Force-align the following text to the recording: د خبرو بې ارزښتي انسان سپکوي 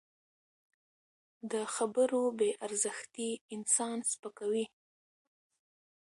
د 1.51 1.53
خبرو 1.75 2.21
بې 2.37 2.49
ارزښتي 2.65 3.29
انسان 3.55 3.97
سپکوي 4.11 4.65